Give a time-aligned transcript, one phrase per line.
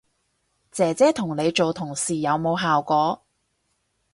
[0.71, 3.21] 姐姐同你做同事有冇效果